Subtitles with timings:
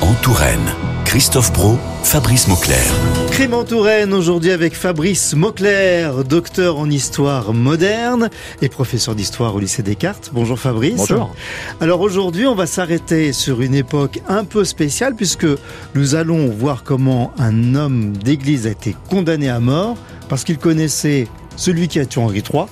[0.00, 0.60] en Touraine.
[1.04, 2.82] Christophe Bro, Fabrice Mauclair.
[3.30, 8.28] Crime en Touraine aujourd'hui avec Fabrice Mauclair, docteur en histoire moderne
[8.60, 10.30] et professeur d'histoire au lycée Descartes.
[10.32, 10.96] Bonjour Fabrice.
[10.96, 11.34] Bonjour.
[11.80, 15.46] Alors aujourd'hui, on va s'arrêter sur une époque un peu spéciale puisque
[15.94, 19.96] nous allons voir comment un homme d'église a été condamné à mort
[20.28, 21.26] parce qu'il connaissait
[21.56, 22.64] celui qui a tué Henri III.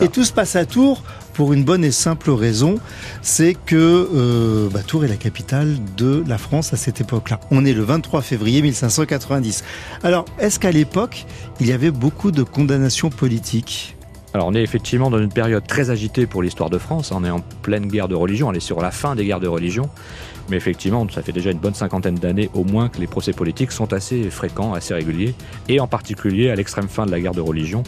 [0.00, 1.02] Et tout se passe à Tours
[1.38, 2.80] pour une bonne et simple raison,
[3.22, 7.38] c'est que euh, bah, Tours est la capitale de la France à cette époque-là.
[7.52, 9.62] On est le 23 février 1590.
[10.02, 11.26] Alors, est-ce qu'à l'époque,
[11.60, 13.97] il y avait beaucoup de condamnations politiques?
[14.34, 17.30] Alors on est effectivement dans une période très agitée pour l'histoire de France, on est
[17.30, 19.88] en pleine guerre de religion, on est sur la fin des guerres de religion,
[20.50, 23.72] mais effectivement, ça fait déjà une bonne cinquantaine d'années au moins que les procès politiques
[23.72, 25.34] sont assez fréquents, assez réguliers,
[25.68, 27.82] et en particulier à l'extrême fin de la guerre de religion,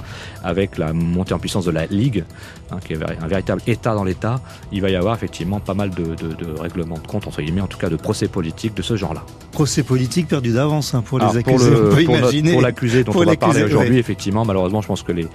[0.44, 2.24] avec la montée en puissance de la Ligue,
[2.70, 4.40] hein, qui est un véritable État dans l'État,
[4.72, 6.14] il va y avoir effectivement pas mal de,
[6.58, 9.24] règlements de compte, entre guillemets, en tout cas de procès politiques de ce genre-là.
[9.52, 11.70] Procès politiques perdus d'avance hein, pour les accusés,
[12.04, 15.26] pour, pour l'accusé dont on va parler aujourd'hui, effectivement, malheureusement, je pense que les,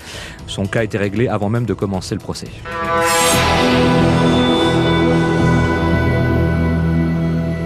[0.48, 2.48] son cas a réglé avant même de commencer le procès.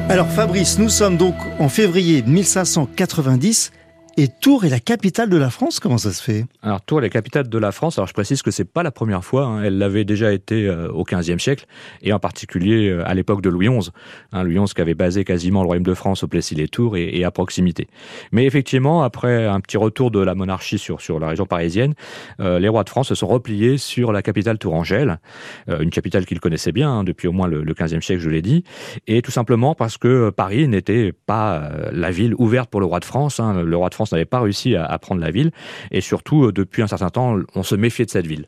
[0.09, 3.71] Alors Fabrice, nous sommes donc en février 1590
[4.17, 6.45] et Tours est la capitale de la France, comment ça se fait?
[6.61, 7.97] Alors Tours est la capitale de la France.
[7.97, 9.45] Alors je précise que c'est pas la première fois.
[9.45, 9.63] Hein.
[9.63, 11.65] Elle l'avait déjà été euh, au XVe siècle
[12.01, 13.91] et en particulier euh, à l'époque de Louis XI.
[14.31, 17.31] Hein, Louis XI qui avait basé quasiment le royaume de France au Plessis-les-Tours et, à
[17.31, 17.87] proximité.
[18.31, 21.93] Mais effectivement, après un petit retour de la monarchie sur sur la région parisienne,
[22.39, 25.19] euh, les rois de France se sont repliés sur la capitale tourangelle,
[25.67, 28.63] une capitale qu'ils connaissaient bien hein, depuis au moins le, XVe siècle, je l'ai dit,
[29.07, 33.05] et tout simplement parce que Paris n'était pas la ville ouverte pour le roi de
[33.05, 33.39] France.
[33.39, 35.51] Le roi de France n'avait pas réussi à, prendre la ville.
[35.91, 38.45] Et surtout, euh, depuis un certain temps, on se méfiait de cette ville.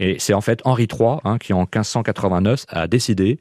[0.00, 3.38] Et c'est en fait Henri III hein, qui, en 1589, a décidé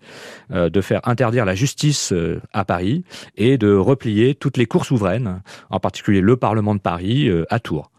[0.51, 3.03] euh, de faire interdire la justice euh, à Paris
[3.37, 7.91] et de replier toutes les cours souveraines, en particulier le Parlement de Paris, à Tours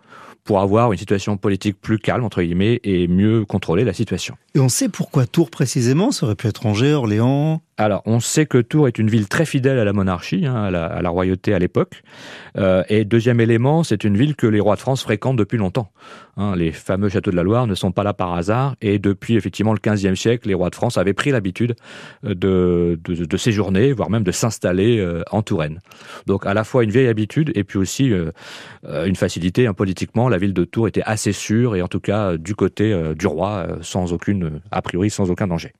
[0.44, 4.36] pour avoir une situation politique plus calme, entre guillemets, et mieux contrôler la situation.
[4.54, 7.62] Et on sait pourquoi Tours précisément Ça aurait pu être Angers, Orléans?
[7.78, 10.70] Alors, on sait que Tours est une ville très fidèle à la monarchie, hein, à,
[10.70, 12.02] la, royauté à l'époque.
[12.58, 15.90] Euh, et deuxième élément, c'est une ville que les rois de France fréquentent depuis longtemps.
[16.36, 18.76] Hein, les fameux châteaux de la Loire ne sont pas là par hasard.
[18.82, 21.74] Et depuis effectivement le XVe siècle, les rois de France avaient pris l'habitude
[22.24, 25.80] euh, de, de, séjourner, voire même de s'installer euh, en Touraine.
[26.26, 28.12] Donc à la fois une vieille habitude et puis aussi
[28.84, 29.66] une facilité.
[29.66, 32.94] Hein, politiquement, la ville de Tours était assez sûre et en tout cas du côté
[33.14, 35.72] du roi, sans aucune, a priori, sans aucun danger.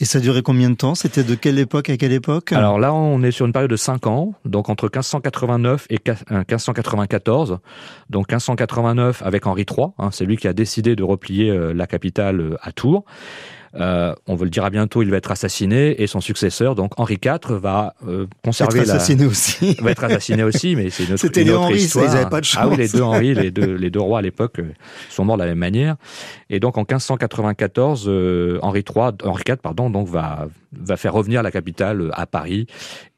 [0.00, 0.94] Et ça durait combien de temps?
[0.94, 2.52] C'était de quelle époque à quelle époque?
[2.52, 7.52] Alors là, on est sur une période de 5 ans, donc entre 1589 et 1594.
[7.52, 7.56] Euh,
[8.08, 11.86] donc 1589 avec Henri III, hein, c'est lui qui a décidé de replier euh, la
[11.86, 13.04] capitale euh, à Tours.
[13.76, 17.52] Euh, on le dira bientôt, il va être assassiné et son successeur, donc Henri IV,
[17.52, 19.76] va euh, conserver être assassiné aussi.
[19.80, 22.46] va être assassiné aussi, mais c'est une autre, C'était les Henri, ils n'avaient pas de
[22.46, 22.62] chance.
[22.64, 24.72] Ah oui, les deux Henri, les deux, les deux rois à l'époque euh,
[25.08, 25.96] sont morts de la même manière.
[26.48, 31.42] Et donc en 1594, euh, Henri III, Henri IV, pardon, donc va va faire revenir
[31.42, 32.66] la capitale à Paris.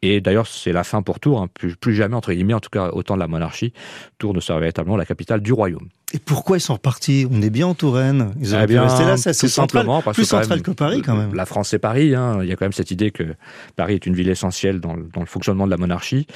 [0.00, 1.40] Et d'ailleurs, c'est la fin pour Tours.
[1.40, 1.48] Hein.
[1.52, 3.72] Plus, plus, jamais entre guillemets, en tout cas autant de la monarchie,
[4.18, 5.88] Tours ne sera véritablement la capitale du royaume.
[6.14, 7.26] Et pourquoi ils sont repartis?
[7.30, 8.34] On est bien en Touraine.
[8.38, 11.34] Ils auraient eh bien, rester là, c'est simplement plus central que, Paris quand même.
[11.34, 12.14] La France c'est Paris.
[12.14, 12.40] Hein.
[12.42, 13.24] Il y a quand même cette idée que
[13.76, 16.26] Paris est une ville essentielle dans, le, dans le fonctionnement de la monarchie.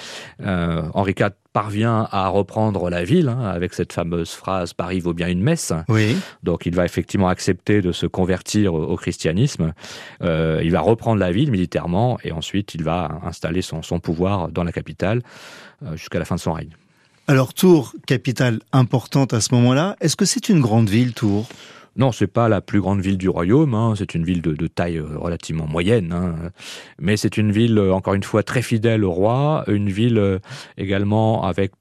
[0.40, 5.14] Euh, Henri IV parvient à reprendre la ville hein, avec cette fameuse phrase Paris vaut
[5.14, 5.72] bien une messe.
[5.88, 6.16] Oui.
[6.42, 9.72] Donc il va effectivement accepter de se convertir au, christianisme.
[10.22, 14.48] Euh, il va reprendre la ville militairement et ensuite il va installer son, son pouvoir
[14.48, 15.22] dans la capitale
[15.84, 16.76] euh, jusqu'à la fin de son règne.
[17.28, 21.48] Alors Tours, capitale importante à ce moment-là, est-ce que c'est une grande ville, Tours?
[21.96, 23.74] Non, c'est pas la plus grande ville du royaume.
[23.74, 23.94] Hein.
[23.96, 26.36] C'est une ville de, taille euh, relativement moyenne, hein.
[27.00, 30.38] mais c'est une ville euh, encore une fois très fidèle au roi, une ville euh,
[30.78, 31.72] également avec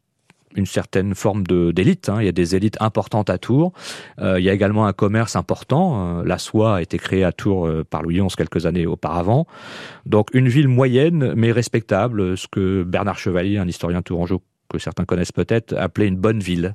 [0.55, 2.09] une certaine forme d'élite.
[2.09, 2.21] Hein.
[2.21, 3.73] Il y a des élites importantes à Tours.
[4.19, 6.23] il y a également un commerce important.
[6.23, 9.47] La soie a été créée à Tours par Louis XI quelques années auparavant.
[10.05, 15.05] Donc une ville moyenne mais respectable, ce que Bernard Chevalier, un historien tourangeau que certains
[15.05, 16.71] connaissent peut-être, appelée une bonne ville.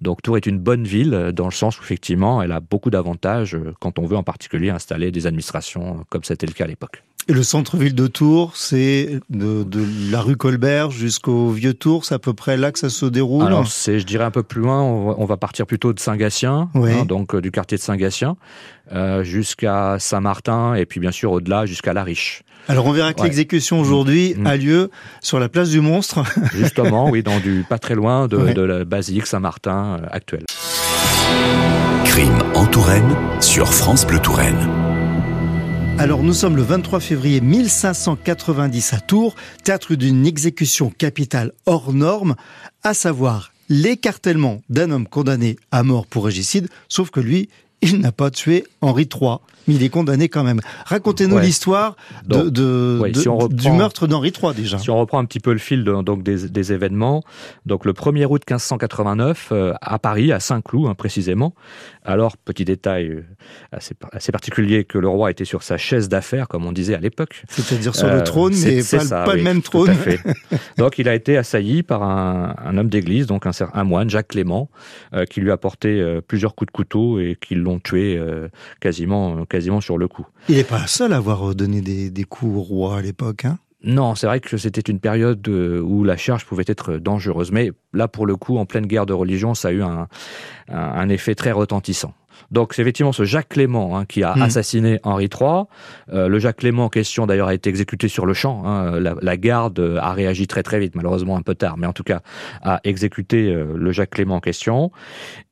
[0.00, 3.54] Donc Tours est une bonne ville dans le sens où effectivement elle a beaucoup d'avantages
[3.54, 6.68] euh, quand on veut en particulier installer des administrations euh, comme c'était le cas à
[6.68, 7.02] l'époque.
[7.28, 9.64] Et le centre-ville de Tours, c'est de,
[10.10, 13.46] la rue Colbert jusqu'au Vieux Tours, c'est à peu près là que ça se déroule
[13.46, 17.04] Alors, c'est, je dirais, un peu plus loin, on va, partir plutôt de Saint-Gatien, hein,
[17.04, 18.36] donc euh, du quartier de Saint-Gatien,
[18.92, 22.42] euh, jusqu'à Saint-Martin, et puis bien sûr au-delà jusqu'à La Riche.
[22.68, 24.46] Alors on verra que l'exécution aujourd'hui mm.
[24.46, 24.90] a lieu
[25.20, 26.24] sur la place du Monstre.
[26.54, 30.44] Justement, oui, dans du pas très loin de, de la basilique Saint-Martin euh, actuelle.
[32.04, 34.89] Crime en Touraine sur France Bleu Touraine.
[36.00, 42.36] Alors nous sommes le 23 février 1590 à Tours, théâtre d'une exécution capitale hors norme,
[42.82, 47.50] à savoir l'écartèlement d'un homme condamné à mort pour régicide, sauf que lui,
[47.82, 50.60] il n'a pas tué Henri III mais il est condamné quand même.
[50.86, 51.96] Racontez-nous l'histoire
[52.26, 52.48] de,
[53.48, 54.78] du meurtre d'Henri III déjà.
[54.78, 57.22] Si on reprend un petit peu le fil donc des, événements,
[57.66, 61.54] donc le 1er août 1589 euh, à Paris, à Saint-Cloud hein, précisément.
[62.04, 63.24] Alors petit détail euh,
[63.72, 67.00] assez, assez, particulier que le roi était sur sa chaise d'affaires, comme on disait à
[67.00, 67.44] l'époque.
[67.48, 69.94] C'est-à-dire sur le euh, trône, mais pas, le même trône.
[70.78, 74.68] donc il a été assailli par un, homme d'église, donc un, un, moine, Jacques Clément,
[75.30, 78.20] qui lui a porté plusieurs coups de couteau et qui l'ont tué
[78.80, 79.44] quasiment quasiment
[79.80, 80.26] sur le coup.
[80.48, 83.58] Il n'est pas seul à avoir donné des, coups au roi à l'époque, hein?
[83.82, 87.50] Non, c'est vrai que c'était une période euh, où la charge pouvait être dangereuse.
[87.50, 91.34] Mais là, pour le coup, en pleine guerre de religion, ça a eu un, effet
[91.34, 92.12] très retentissant.
[92.50, 94.42] Donc c'est effectivement ce Jacques Clément hein, qui a mmh.
[94.42, 95.64] assassiné Henri III.
[96.12, 98.62] Euh, le Jacques Clément en question d'ailleurs a été exécuté sur le champ.
[98.64, 98.98] Hein.
[99.00, 102.20] La, garde a réagi très très vite, malheureusement un peu tard, mais en tout cas
[102.62, 104.90] a exécuté euh, le Jacques Clément en question.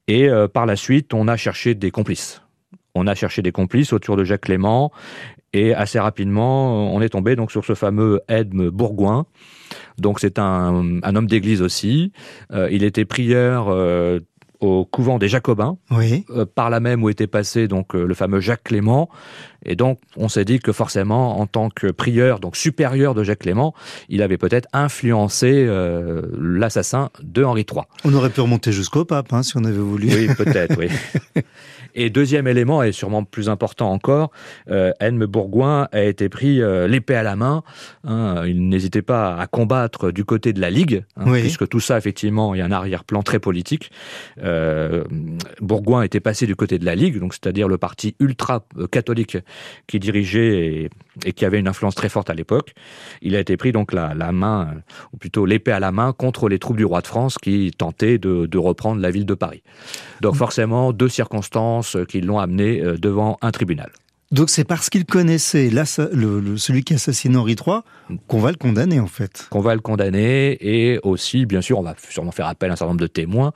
[0.07, 2.41] Et par la suite, on a cherché des complices
[2.99, 4.93] on a cherché des complices autour de Jacques Clément
[5.53, 9.27] et assez rapidement, on est tombé donc sur ce fameux Edme Bourgoin.
[9.99, 12.13] Donc c'est un, homme d'église aussi.
[12.53, 14.21] Euh, il était prieur euh,
[14.61, 16.27] au couvent des Jacobins, oui.
[16.31, 19.09] Euh, par là même où était passé donc le fameux Jacques Clément.
[19.65, 23.41] Et donc on s'est dit que forcément, en tant que prieur, donc supérieur de Jacques
[23.41, 23.75] Clément,
[24.09, 25.69] il avait peut-être influencé
[26.39, 27.83] l'assassin de Henri III.
[28.05, 30.09] On aurait pu remonter jusqu'au pape, hein, si on avait voulu.
[30.09, 30.89] Oui, peut-être, oui.
[31.95, 34.31] Et deuxième élément, et sûrement plus important encore,
[34.71, 34.93] euh,
[35.27, 37.63] Bourgoin a été pris euh, l'épée à la main.
[38.05, 41.99] Hein, il n'hésitait pas à combattre du côté de la Ligue, hein, puisque tout ça,
[41.99, 43.91] effectivement, il y a un arrière-plan très politique.
[44.43, 45.03] Euh,
[45.61, 49.39] Bourgoin était passé du côté de la Ligue, donc c'est-à-dire le parti ultra-catholique
[49.87, 50.91] qui dirigeait
[51.25, 52.75] et, qui avait une influence très forte à l'époque.
[53.23, 54.75] Il a été pris donc la, main,
[55.13, 58.19] ou plutôt l'épée à la main, contre les troupes du roi de France qui tentaient
[58.19, 59.63] de, reprendre la ville de Paris.
[60.21, 63.91] Donc forcément, deux circonstances qui l'ont amené euh, devant un tribunal.
[64.31, 67.79] Donc c'est parce qu'il connaissait celui qui assassine Henri III
[68.27, 69.47] qu'on va le condamner en fait.
[69.51, 72.77] Qu'on va le condamner et aussi, bien sûr, on va sûrement faire appel à un
[72.77, 73.53] certain nombre de témoins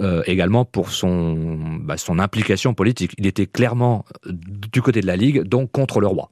[0.00, 3.12] euh, également pour son, bah, son implication politique.
[3.18, 6.30] Il était clairement du côté de la Ligue, donc contre le roi.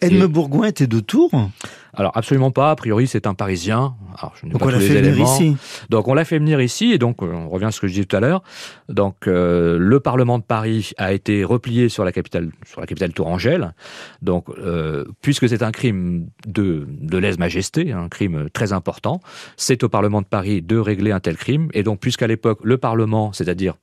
[0.00, 1.50] Edme Bourgoin était de Tours?
[1.94, 2.70] Alors absolument pas.
[2.70, 3.94] A priori, c'est un Parisien.
[4.18, 5.56] Alors, je donc on l'a fait venir ici.
[5.90, 7.92] Donc on l'a fait venir ici et donc euh, on revient à ce que je
[7.92, 8.42] disais tout à l'heure.
[8.88, 13.12] Donc euh, le Parlement de Paris a été replié sur la capitale, sur la capitale
[13.12, 13.74] tourangelle.
[14.22, 19.20] Donc euh, puisque c'est un crime de de lèse-majesté, un crime très important,
[19.56, 21.68] c'est au Parlement de Paris de régler un tel crime.
[21.72, 23.74] Et donc puisqu'à l'époque le Parlement, c'est-à-dire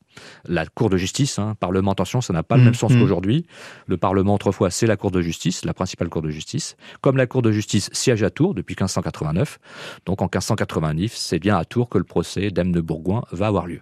[0.48, 3.00] la Cour de justice, hein, Parlement, attention, ça n'a pas le mmh, même sens mmh.
[3.00, 3.46] qu'aujourd'hui.
[3.88, 6.76] Le Parlement, autrefois, c'est la Cour de justice, la principale Cour de justice.
[7.02, 9.60] Comme la Cour de justice siège à Tours depuis 1589.
[10.06, 13.68] Donc en 1589, c'est bien à Tours que le procès d'Aime de Bourgoin va avoir
[13.68, 13.82] lieu.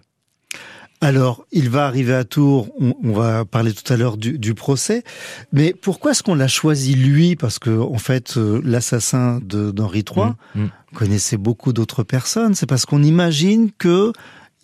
[1.00, 5.02] Alors, il va arriver à Tours, on, va parler tout à l'heure du, procès,
[5.52, 7.36] mais pourquoi est-ce qu'on l'a choisi lui?
[7.36, 10.70] Parce que, en fait, euh, l'assassin d'Henri III mmh, mmh.
[10.94, 12.54] connaissait beaucoup d'autres personnes.
[12.54, 14.12] C'est parce qu'on imagine que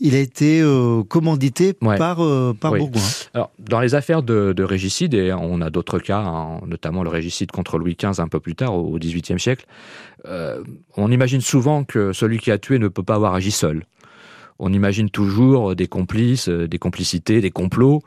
[0.01, 3.03] il a été euh, commandité par, euh, par Bourgoin.
[3.35, 7.11] Alors, dans les affaires de, de régicide, et on a d'autres cas, hein, notamment le
[7.11, 9.67] régicide contre Louis XV un peu plus tard, au XVIIIe siècle,
[10.27, 10.63] euh,
[10.97, 13.85] on imagine souvent que celui qui a tué ne peut pas avoir agi seul.
[14.59, 18.03] On imagine toujours des complices, des complicités, des complots,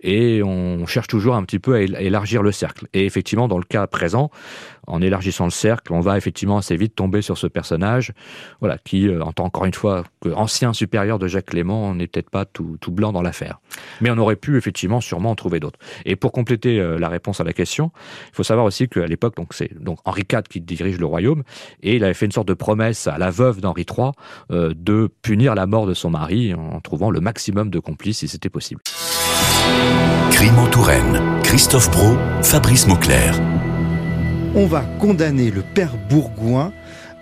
[0.00, 2.86] et on cherche toujours un petit peu à élargir le cercle.
[2.94, 4.30] Et effectivement, dans le cas présent,
[4.88, 8.12] en élargissant le cercle, on va effectivement assez vite tomber sur ce personnage,
[8.60, 12.30] voilà, qui, euh, en tant encore une fois ancien supérieur de Jacques Clément, n'est peut-être
[12.30, 13.60] pas tout, tout, blanc dans l'affaire.
[14.00, 15.78] Mais on aurait pu effectivement sûrement en trouver d'autres.
[16.04, 17.92] Et pour compléter euh, la réponse à la question,
[18.28, 21.42] il faut savoir aussi qu'à l'époque, donc c'est donc Henri IV qui dirige le royaume,
[21.82, 24.12] et il avait fait une sorte de promesse à la veuve d'Henri III
[24.50, 28.28] euh, de punir la mort de son mari en trouvant le maximum de complices si
[28.28, 28.80] c'était possible.
[30.30, 31.20] Crime en Touraine.
[31.42, 33.34] Christophe Bro, Fabrice Mauclair.
[34.54, 36.72] On va condamner le père Bourgoin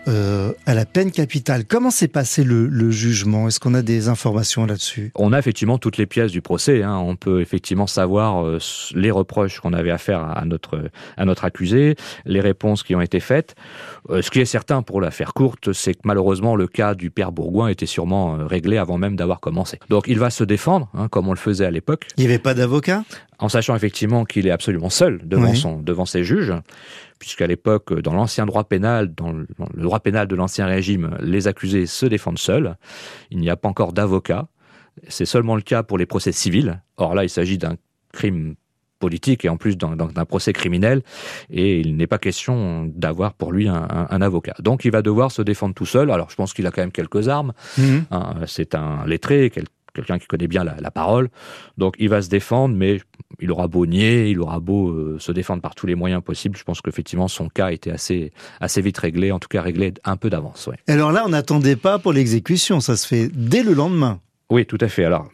[0.09, 1.65] euh, à la peine capitale.
[1.65, 3.49] Comment s'est passé le, jugement?
[3.49, 5.11] Est-ce qu'on a des informations là-dessus?
[5.17, 6.83] On a effectivement toutes les pièces du procès.
[6.83, 6.97] Hein.
[6.97, 8.59] On peut effectivement savoir euh,
[8.95, 13.01] les reproches qu'on avait à faire à notre, à notre accusé, les réponses qui ont
[13.01, 13.57] été faites.
[14.11, 17.11] Euh, ce qui est certain pour la faire courte, c'est que malheureusement le cas du
[17.11, 19.81] père Bourgoin était sûrement réglé avant même d'avoir commencé.
[19.91, 22.07] Donc il va se défendre, hein, comme on le faisait à l'époque.
[22.17, 23.05] Il n'y avait pas d'avocat?
[23.39, 26.55] En sachant effectivement qu'il est absolument seul devant, son, devant ses juges
[27.19, 31.87] puisqu'à l'époque, dans l'ancien droit pénal, dans le droit pénal de l'ancien régime, les accusés
[31.87, 32.77] se défendent seuls.
[33.31, 34.49] Il n'y a pas encore d'avocat.
[35.09, 36.83] C'est seulement le cas pour les procès civils.
[36.97, 37.77] Or là, il s'agit d'un
[38.13, 38.55] crime
[38.99, 41.03] politique et en plus d'un procès criminel
[41.51, 44.55] et il n'est pas question d'avoir pour lui un, un, avocat.
[44.61, 46.11] Donc il va devoir se défendre tout seul.
[46.11, 47.53] Alors je pense qu'il a quand même quelques armes.
[47.77, 47.99] Mmh.
[48.11, 49.53] Hein, c'est un lettré,
[49.97, 51.29] quelqu'un qui connaît bien la, la, parole.
[51.79, 53.01] Donc il va se défendre, mais
[53.41, 56.57] il aura beau nier, il aura beau euh, se défendre par tous les moyens possibles.
[56.57, 60.17] Je pense qu'effectivement son cas était assez, assez vite réglé, en tout cas réglé un
[60.17, 60.67] peu d'avance.
[60.69, 60.77] Ouais.
[60.87, 64.21] Alors là, on n'attendait pas pour l'exécution, ça se fait dès le lendemain.
[64.49, 65.05] Oui, tout à fait.
[65.05, 65.29] Alors,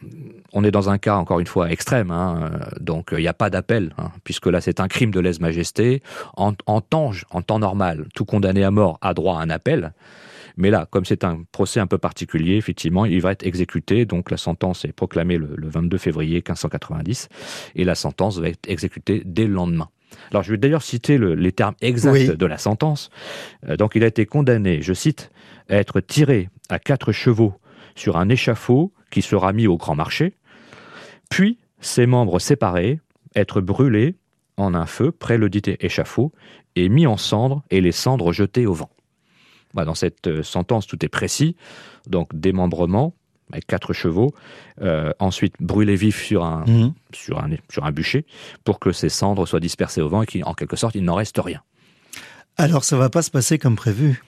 [0.54, 2.50] on est dans un cas, encore une fois, extrême, hein,
[2.80, 6.02] donc il n'y a pas d'appel, hein, puisque là c'est un crime de lèse-majesté.
[6.36, 9.92] En, en, temps, en temps normal, tout condamné à mort a droit à un appel.
[10.56, 14.04] Mais là, comme c'est un procès un peu particulier, effectivement, il va être exécuté.
[14.04, 17.28] Donc la sentence est proclamée le, le 22 février 1590
[17.74, 19.88] et la sentence va être exécutée dès le lendemain.
[20.30, 22.36] Alors je vais d'ailleurs citer le, les termes exacts oui.
[22.36, 23.10] de la sentence.
[23.68, 25.30] Euh, donc il a été condamné, je cite,
[25.68, 27.54] à être tiré à quatre chevaux
[27.94, 30.34] sur un échafaud qui sera mis au grand marché,
[31.28, 33.00] puis ses membres séparés,
[33.34, 34.14] être brûlés
[34.56, 36.32] en un feu près le dit échafaud
[36.76, 38.90] et mis en cendres et les cendres jetées au vent.
[39.74, 41.56] Bah, dans cette euh, sentence, tout est précis.
[42.06, 43.14] Donc démembrement
[43.52, 44.32] avec quatre chevaux,
[44.80, 46.94] euh, ensuite brûler vif sur un, mmh.
[47.12, 48.24] sur, un, sur un bûcher
[48.64, 51.38] pour que ces cendres soient dispersées au vent et qu'en quelque sorte il n'en reste
[51.38, 51.60] rien.
[52.56, 54.22] Alors ça va pas se passer comme prévu.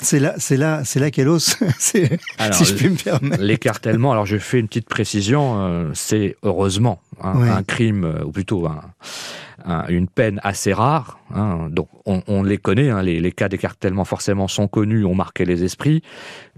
[0.00, 1.56] C'est là, c'est là, c'est là qu'elle ose.
[1.78, 3.42] si je puis me permettre.
[3.42, 4.12] L'écartèlement.
[4.12, 5.60] Alors, je fais une petite précision.
[5.60, 8.82] Euh, c'est heureusement hein, un crime, euh, ou plutôt un,
[9.64, 11.18] un, une peine assez rare.
[11.34, 12.90] Hein, donc, on, on, les connaît.
[12.90, 16.02] Hein, les, les, cas d'écartèlement forcément sont connus, ont marqué les esprits.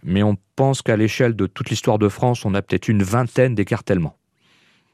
[0.02, 3.54] Mais on pense qu'à l'échelle de toute l'histoire de France, on a peut-être une vingtaine
[3.54, 4.17] d'écartèlements.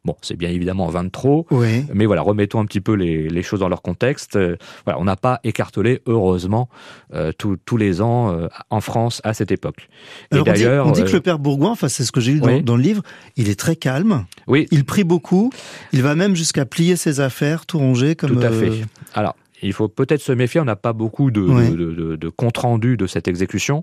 [0.04, 1.86] Bon, c'est bien évidemment 20 de trop, oui.
[1.94, 4.36] mais voilà, remettons un petit peu les, les choses dans leur contexte.
[4.36, 6.68] Euh, voilà, on n'a pas écartelé, heureusement,
[7.14, 9.88] euh, tous les ans euh, en France à cette époque.
[10.30, 12.32] Et d'ailleurs, on, dit, on dit que le père Bourgoin, enfin c'est ce que j'ai
[12.32, 12.58] lu oui.
[12.58, 13.02] dans, dans, le livre,
[13.36, 14.26] il est très calme.
[14.46, 14.66] Oui.
[14.70, 15.50] Il prie beaucoup.
[15.94, 18.32] Il va même jusqu'à plier ses affaires, tout ranger comme.
[18.32, 18.72] Tout à fait.
[19.14, 19.36] Alors.
[19.62, 21.70] Il faut peut-être se méfier, on n'a pas beaucoup de, oui.
[21.70, 23.82] de, de, de comptes rendus de cette exécution,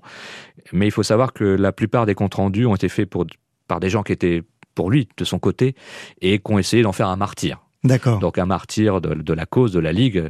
[0.73, 3.25] mais il faut savoir que la plupart des comptes rendus ont été faits pour,
[3.67, 4.43] par des gens qui étaient
[4.75, 5.75] pour lui, de son côté,
[6.21, 7.59] et qu'on essayé d'en faire un martyr.
[7.83, 8.19] D'accord.
[8.19, 10.29] Donc un martyr de, de, la cause, de la Ligue,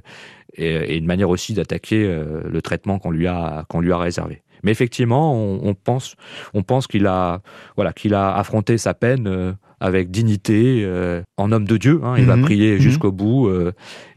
[0.54, 3.98] et, et une manière aussi d'attaquer euh, le traitement qu'on lui, a, qu'on lui a
[3.98, 4.42] réservé.
[4.64, 6.16] Mais effectivement, on, on pense,
[6.54, 7.42] on pense qu'il a,
[7.76, 12.00] voilà, qu'il a affronté sa peine euh, avec dignité, euh, en homme de Dieu.
[12.04, 12.82] Hein, il va prier mm -hmm.
[12.82, 13.72] jusqu'au bout euh,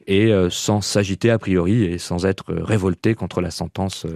[0.06, 4.06] et euh, sans s'agiter a priori et sans être révolté contre la sentence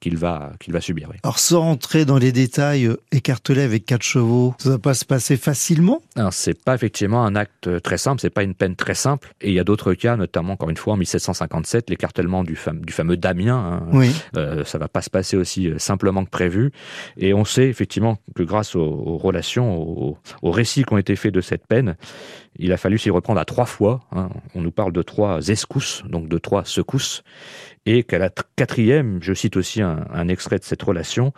[0.00, 1.08] qu'il va, qu'il va subir.
[1.10, 1.16] Oui.
[1.22, 5.04] Alors sans rentrer dans les détails, euh, écartelé avec quatre chevaux, ça va pas se
[5.04, 8.94] passer facilement Alors c'est pas effectivement un acte très simple, c'est pas une peine très
[8.94, 9.32] simple.
[9.40, 12.80] Et il y a d'autres cas, notamment encore une fois en 1757, l'écartellement du, fam
[12.84, 13.56] du fameux Damien.
[13.56, 14.14] Hein, oui.
[14.36, 16.72] euh, ça va pas se passer aussi euh, simplement que prévu.
[17.16, 21.16] Et on sait effectivement que grâce aux, aux relations, aux, aux récits qui ont été
[21.16, 21.96] faits de cette peine,
[22.58, 24.00] il a fallu s'y reprendre à trois fois.
[24.12, 24.28] Hein.
[24.54, 27.22] On nous parle de trois escousses, donc de trois secousses
[27.86, 31.32] et qu'à la quatrième, je cite aussi un, un, extrait de cette relation,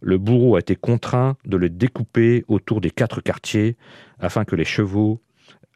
[0.00, 3.76] le bourreau a été contraint de le découper autour des quatre quartiers
[4.18, 5.22] afin que les chevaux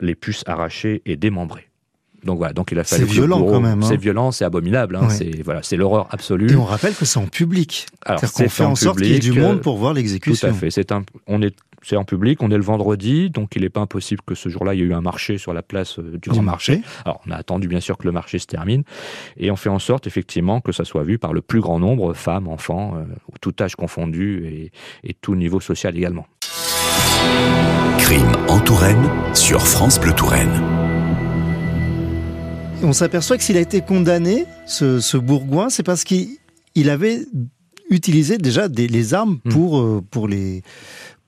[0.01, 1.71] les puissent arracher et démembrer.
[2.25, 3.07] Donc voilà, donc il a fallu.
[3.07, 3.83] C'est violent quand même.
[3.83, 3.87] Hein.
[3.87, 4.97] C'est violent, c'est abominable.
[4.97, 5.09] Hein.
[5.09, 6.53] C'est voilà, c'est l'horreur absolue.
[6.53, 7.87] Et on rappelle que c'est en public.
[8.05, 10.49] Alors c'est fait en, en sorte qu'il y ait du monde pour voir l'exécution.
[10.49, 10.71] Tout à fait.
[10.71, 13.81] C'est un, on est c'est en public, on est le vendredi, donc il n'est pas
[13.81, 16.31] impossible que ce jour-là, il y ait eu un marché sur la place euh, du
[16.31, 16.79] Grand marché.
[16.79, 16.89] marché.
[17.05, 18.85] Alors, on a attendu bien sûr que le marché se termine,
[19.37, 22.15] et on fait en sorte effectivement que ça soit vu par le plus grand nombre,
[22.15, 23.05] femmes, enfants, euh,
[23.41, 24.73] tout âge confondu, et,
[25.09, 26.27] et tout niveau social également.
[27.99, 30.63] Crime en Touraine sur France Bleu Touraine.
[32.83, 37.21] On s'aperçoit que s'il a été condamné, ce, ce Bourgoin, c'est parce qu'il avait
[37.91, 39.51] utilisé déjà des, les armes hmm.
[39.51, 40.03] pour, mmh.
[40.11, 40.63] pour les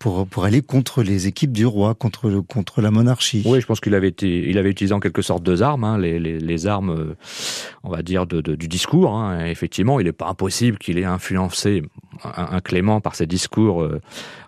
[0.02, 3.42] pour, aller contre les équipes du roi, contre, contre la monarchie.
[3.46, 6.18] Oui, je pense qu'il avait, il avait utilisé en quelque sorte deux armes, hein, les,
[6.18, 7.14] les, armes, euh,
[7.84, 9.14] on va dire, de, du discours.
[9.16, 9.46] Hein.
[9.46, 11.82] Effectivement, il n'est pas impossible qu'il ait influencé
[12.24, 14.00] un, un, Clément par ses discours euh,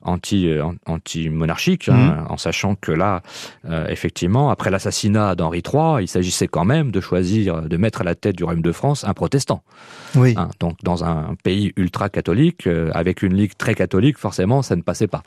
[0.02, 2.26] anti, euh, anti-monarchiques, hein, mmh.
[2.30, 3.22] en sachant que là,
[3.68, 8.04] euh, effectivement, après l'assassinat d'Henri III, il s'agissait quand même de choisir, de mettre à
[8.04, 9.62] la tête du Royaume de France un protestant.
[10.14, 10.34] Oui.
[10.36, 14.82] Hein, donc, dans un pays ultra-catholique, euh, avec une ligue très catholique, forcément, ça ne
[14.82, 15.22] passait pas.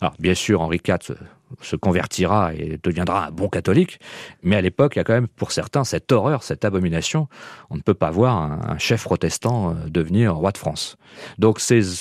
[0.00, 1.16] Alors, bien sûr, Henri IV
[1.60, 3.98] se, convertira et deviendra un bon catholique,
[4.42, 7.28] mais à l'époque, il y a quand même pour certains cette horreur, cette abomination.
[7.70, 10.96] On ne peut pas voir un, un chef protestant euh, devenir roi de France.
[11.38, 11.60] Donc,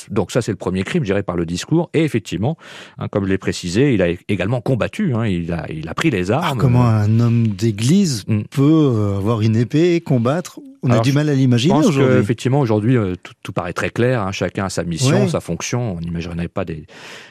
[0.09, 1.89] donc ça, c'est le premier crime, je dirais, par le discours.
[1.93, 2.57] Et effectivement,
[2.97, 6.09] hein, comme je l'ai précisé, il a également combattu, hein, il, a, il a pris
[6.09, 6.57] les armes.
[6.57, 8.43] Ah, comment un homme d'église mm.
[8.49, 12.17] peut avoir une épée et combattre on a du mal à l'imaginer aujourd'hui.
[12.19, 14.21] Effectivement, aujourd'hui, euh, tout, paraît très clair.
[14.21, 14.31] Hein.
[14.31, 15.95] chacun a sa mission, sa fonction.
[15.95, 16.85] On n'imaginerait pas des,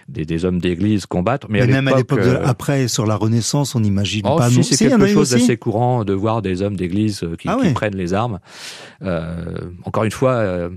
[0.09, 1.47] des, hommes d'église combattre.
[1.51, 4.51] Mais, même à l'époque, euh, après, sur la Renaissance, on n'imagine oh, pas.
[4.51, 7.97] Si, c'est quelque chose d'assez courant de voir des hommes d'église qui, ah qui, prennent
[7.97, 8.41] les armes.
[9.85, 10.71] encore une fois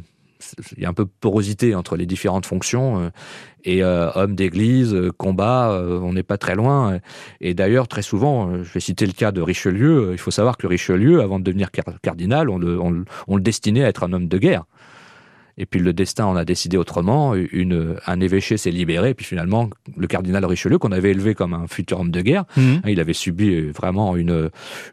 [0.78, 3.00] il y a un peu porosité entre les différentes fonctions.
[3.00, 3.10] Euh,
[3.64, 7.00] et euh, homme d'église, euh, combat, on n'est pas très loin.
[7.42, 10.10] Et d'ailleurs, très souvent, je vais citer le cas de Richelieu.
[10.12, 11.70] Il faut savoir que Richelieu, avant de devenir
[12.02, 14.66] cardinal, on le destinait à être un homme de guerre.
[15.58, 17.34] Et puis le destin en a décidé autrement.
[17.36, 19.12] Une, un évêché s'est libéré.
[19.12, 22.46] Et puis finalement, le cardinal Richelieu, qu'on avait élevé comme un futur homme de guerre,
[22.58, 22.82] mhm.
[22.84, 24.50] hein, il avait subi vraiment une,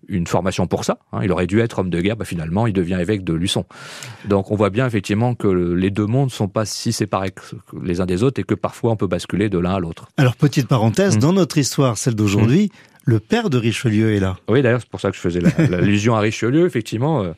[0.09, 0.99] une formation pour ça.
[1.13, 1.21] Hein.
[1.25, 2.17] il aurait dû être homme de guerre.
[2.17, 3.65] Bah, finalement, il devient évêque de Luçon.
[4.29, 7.33] Donc on voit bien effectivement que les deux mondes sont pas si séparés
[7.83, 10.09] les uns des autres et que parfois on peut basculer de l'un à l'autre.
[10.17, 11.23] Alors petite parenthèse, mhm.
[11.23, 12.69] dans notre histoire, celle d'aujourd'hui, mhm.
[13.05, 14.37] le père de Richelieu est là.
[14.49, 16.67] Oui, d'ailleurs, c'est pour ça que je faisais l'allusion à Richelieu.
[16.67, 17.35] Effectivement, euh, euh,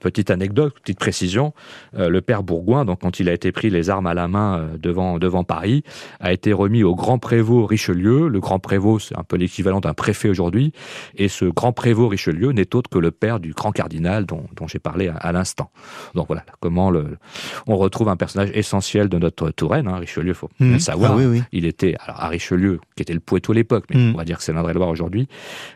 [0.00, 1.54] petite anecdote, petite précision,
[1.96, 4.58] euh, le père Bourgoin, donc quand il a été pris les armes à la main
[4.58, 5.84] euh, devant, devant Paris,
[6.20, 8.28] a été remis au grand prévôt Richelieu.
[8.28, 10.72] Le grand prévôt, c'est un peu l'équivalent d'un préfet aujourd'hui.
[11.16, 14.66] Et ce grand prévôt Richelieu n'est autre que le père du grand cardinal dont, dont
[14.66, 15.70] j'ai parlé à, l'instant.
[16.14, 17.18] Donc voilà, comment le,
[17.66, 20.68] on retrouve un personnage essentiel de notre Touraine, hein, Richelieu, faut mmh.
[20.68, 21.16] bien savoir.
[21.18, 24.14] Ah il était alors, à Richelieu, qui était le poète à l'époque, mais mmh.
[24.14, 25.28] on va dire que c'est l'Indre-et-Loire aujourd'hui.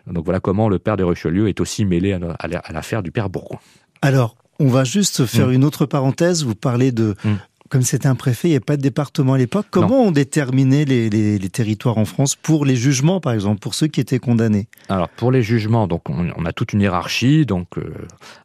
[0.06, 3.58] Donc voilà comment le père de Richelieu est aussi mêlé à l'affaire du père Bourgoin.
[4.02, 5.52] Alors, on va juste faire mm.
[5.52, 6.44] une autre parenthèse.
[6.44, 7.34] Vous parlez de, mm.
[7.68, 9.66] comme c'était un préfet, il n'y avait pas de département à l'époque.
[9.70, 14.00] Comment on déterminait les, territoires en France pour les jugements, par exemple, pour ceux qui
[14.00, 14.68] étaient condamnés?
[14.88, 17.94] Alors, pour les jugements, donc on, a toute une hiérarchie, donc euh,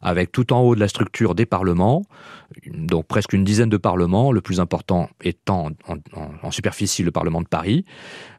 [0.00, 2.04] avec tout en haut de la structure des parlements,
[2.72, 5.70] donc presque une dizaine de parlements, le plus important étant
[6.42, 7.84] en superficie le Parlement de Paris.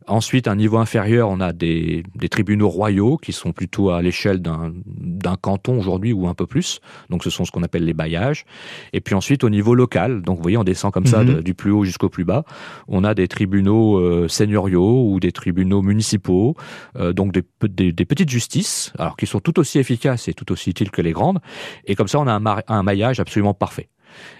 [0.09, 4.41] Ensuite, à un niveau inférieur, on a des, tribunaux royaux qui sont plutôt à l'échelle
[4.41, 6.79] d'un canton aujourd'hui ou un peu plus.
[7.09, 8.45] Donc, ce sont ce qu'on appelle les bailliages.
[8.91, 11.41] Et puis ensuite, au niveau local, donc vous voyez, on descend comme ça mhm.
[11.41, 12.43] du plus haut jusqu'au plus bas.
[12.87, 16.55] On a des tribunaux euh, seigneuriaux ou des tribunaux municipaux,
[16.97, 20.89] euh, donc des, petites justices, alors qui sont tout aussi efficaces et tout aussi utiles
[20.89, 21.39] que les grandes.
[21.85, 23.89] Et comme ça, on a un, un maillage absolument parfait.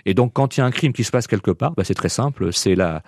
[0.06, 1.94] Et donc, quand il y a un crime qui se passe quelque part, bah, c'est
[1.94, 3.04] très simple, c'est la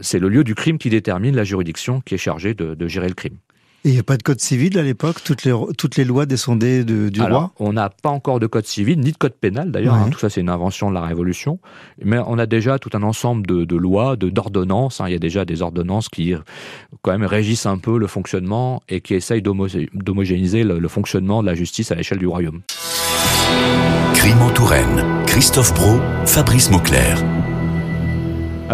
[0.00, 3.14] c'est le lieu du crime qui détermine la juridiction qui est chargée de, gérer le
[3.14, 3.36] crime.
[3.84, 6.26] Et il n'y a pas de code civil à l'époque toutes les, toutes les lois
[6.26, 7.52] descendaient du roi?
[7.60, 9.94] On n'a pas encore de code civil, ni de code pénal d'ailleurs.
[9.94, 10.10] Hein.
[10.10, 11.60] tout ça, c'est une invention de la Révolution.
[12.04, 15.00] Mais on a déjà tout un ensemble de, lois, d'ordonnances.
[15.00, 15.04] Hein.
[15.08, 16.34] il y a déjà des ordonnances qui,
[17.02, 21.46] quand même, régissent un peu le fonctionnement et qui essayent d'homogénéiser le, le, fonctionnement de
[21.46, 22.62] la justice à l'échelle du royaume.
[24.14, 25.04] Crime en Touraine.
[25.26, 27.22] Christophe Bro, Fabrice Mauclerc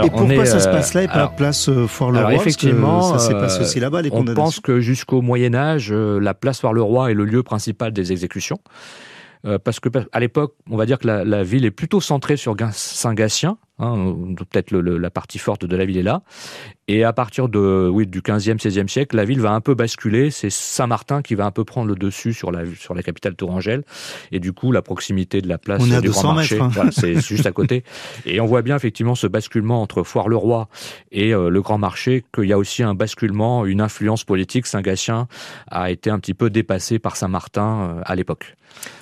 [0.02, 3.35] et pourquoi ça se passe là et pas la place euh, Foire-le-Roi Effectivement, ça s'est
[3.35, 7.14] passé aussi là-bas, les On pense que jusqu'au Moyen Âge, euh, la place Foire-le-Roi est
[7.14, 8.59] le lieu principal des exécutions.
[9.46, 12.57] Euh, parce que à l'époque, on va dire que la, ville est plutôt centrée sur
[12.72, 16.22] Saint-Gatien, hein, peut-être la partie forte de la ville est là.
[16.87, 20.30] Et à partir de, oui, du 15e, 16e siècle, la ville va un peu basculer.
[20.30, 23.84] C'est Saint-Martin qui va un peu prendre le dessus sur la, sur la capitale tourangelle.
[24.32, 26.70] Et du coup, la proximité de la place du Grand Marché, hein.
[26.90, 27.84] c'est juste à côté.
[28.26, 30.68] Et on voit bien effectivement ce basculement entre Foire-le-Roi
[31.10, 34.66] et euh, le Grand Marché, qu'il y a aussi un basculement, une influence politique.
[34.66, 35.26] Saint-Gatien
[35.70, 38.56] a été un petit peu dépassé par Saint-Martin euh, à l'époque.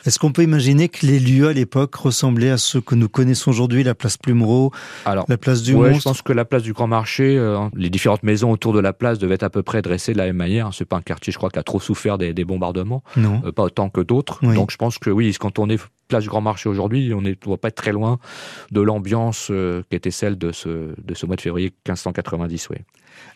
[0.04, 3.50] Est-ce qu'on peut imaginer que les lieux à l'époque ressemblaient à ceux que nous connaissons
[3.50, 4.61] aujourd'hui, la place Plumereau,
[5.06, 8.22] la place du ouais, Je pense que la place du Grand Marché, euh, les différentes
[8.22, 10.70] maisons autour de la place devaient être à peu près dressées de la même manière.
[10.72, 13.40] C'est pas un quartier, je crois, qui a trop souffert des, bombardements, non.
[13.44, 14.44] Euh, pas autant que d'autres.
[14.54, 15.78] Donc je pense que oui, quand on est
[16.12, 18.18] place du Grand Marché aujourd'hui, on ne doit pas être très loin
[18.70, 22.68] de l'ambiance euh, qui était celle de ce, de ce mois de février 1590.
[22.70, 22.76] Oui.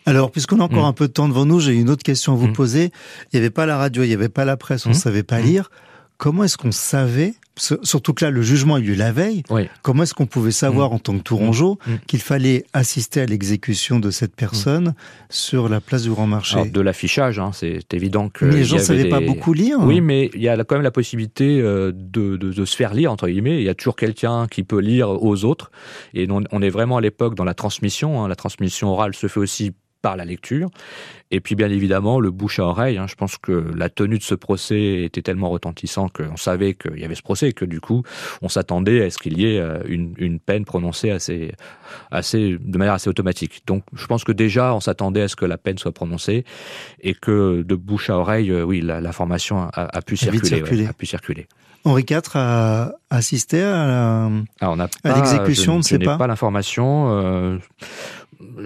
[0.05, 0.89] Alors, puisqu'on a encore mm.
[0.89, 2.53] un peu de temps devant nous, j'ai une autre question à vous mm.
[2.53, 2.91] poser.
[3.33, 4.97] Il n'y avait pas la radio, il n'y avait pas la presse, on ne mm.
[4.97, 5.71] savait pas lire
[6.17, 9.43] comment est-ce qu'on savait, surtout que là le jugement a eu lieu la veille,
[9.81, 10.93] comment est-ce qu'on pouvait savoir mm.
[10.93, 11.91] en tant que Tourangeau mm.
[11.91, 11.99] mm.
[12.07, 14.93] qu'il fallait assister à l'exécution de cette personne
[15.29, 16.65] sur la place du Grand Marché?
[16.65, 18.45] De l'affichage, hein, c'est évident que...
[18.45, 20.91] les gens ne savaient pas beaucoup lire Oui, mais il y a quand même la
[20.91, 23.57] possibilité euh, de, se faire lire, entre guillemets.
[23.57, 25.71] Il y a toujours quelqu'un qui peut lire aux autres.
[26.13, 28.23] Et on, est vraiment à l'époque dans la transmission.
[28.23, 28.27] Hein.
[28.27, 30.69] La transmission orale se fait aussi par la lecture.
[31.31, 32.97] Et puis bien évidemment le bouche à oreille.
[32.97, 33.07] Hein.
[33.07, 37.05] Je pense que la tenue de ce procès était tellement retentissant qu'on savait qu'il y
[37.05, 38.03] avait ce procès et que du coup
[38.41, 41.51] on s'attendait à ce qu'il y ait euh, une, peine prononcée assez,
[42.11, 43.61] assez, de manière assez automatique.
[43.65, 46.45] Donc je pense que déjà on s'attendait à ce que la peine soit prononcée
[47.01, 51.47] et que de bouche à oreille, euh, oui, l'information a, pu circuler, a pu circuler.
[51.87, 54.29] Henri IV a assisté à
[55.05, 56.17] l'exécution, je, ne sais pas.
[56.17, 57.07] pas l'information.
[57.09, 57.57] Euh,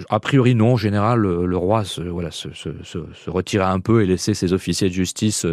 [0.09, 4.05] a priori non, en général le, roi se, voilà, se, se, retirait un peu et
[4.05, 5.45] laissait ses officiers de justice.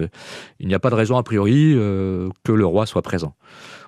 [0.61, 3.35] Il n'y a pas de raison a priori que le roi soit présent.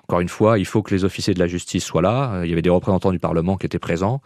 [0.04, 2.42] Encore une fois, il faut que les officiers de la justice soient là.
[2.42, 4.20] Il y avait des représentants du Parlement qui étaient présents,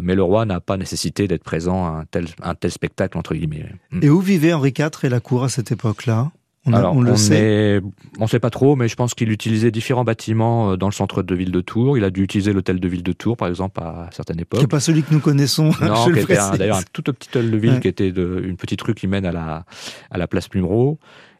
[0.00, 3.34] mais le roi n'a pas nécessité d'être présent à un tel, un tel spectacle, entre
[3.34, 3.66] guillemets.
[4.00, 6.30] Et où vivait Henri IV et la cour à cette époque-là?
[6.68, 7.80] On, Alors, on le sait.
[8.18, 11.22] on sait pas trop, mais je pense qu'il utilisait différents bâtiments euh, dans le centre
[11.22, 11.98] de ville de Tours.
[11.98, 14.60] Il a dû utiliser l'hôtel de ville de Tours, par exemple, à certaines époques.
[14.60, 15.70] Qui n'est pas celui que nous connaissons.
[15.88, 18.82] Non, qui était d'ailleurs un tout petit hôtel de ville qui était de, une petite
[18.82, 19.64] rue qui mène à la,
[20.10, 20.98] à la place Plumereau.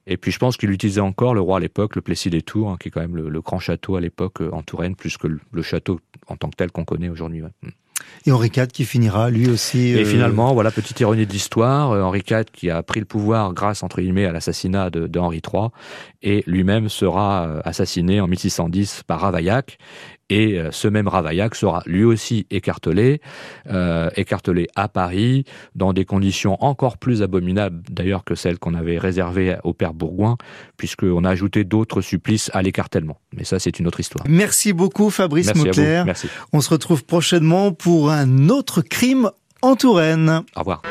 [0.08, 2.70] Et puis je pense qu'il utilisait encore le roi à l'époque, le Plessis des Tours,
[2.70, 5.28] hein, qui est quand même le, grand château à l'époque euh, en Touraine, plus que
[5.28, 7.42] le, château en tant que tel qu'on connaît aujourd'hui.
[7.42, 7.68] Mm.
[8.26, 9.88] Et Henri IV qui finira lui aussi.
[9.88, 13.06] Et euh, finalement, voilà, petite ironie de l'histoire, euh, Henri IV qui a pris le
[13.06, 15.68] pouvoir grâce, entre guillemets, à l'assassinat de, de, Henri III,
[16.22, 19.78] et lui-même sera euh, assassiné en 1610 par Ravaillac.
[20.30, 23.20] Et ce même Ravaillac sera lui aussi écartelé,
[23.70, 28.98] euh, écartelé à Paris, dans des conditions encore plus abominables d'ailleurs que celles qu'on avait
[28.98, 30.36] réservées au père Bourgoin,
[30.76, 33.18] puisqu'on a ajouté d'autres supplices à l'écartèlement.
[33.34, 34.24] Mais ça, c'est une autre histoire.
[34.28, 36.28] Merci beaucoup Fabrice Merci Merci.
[36.52, 39.30] On se retrouve prochainement pour un autre crime
[39.62, 40.42] en Touraine.
[40.56, 40.82] Au revoir.